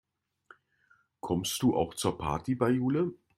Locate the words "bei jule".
2.55-3.13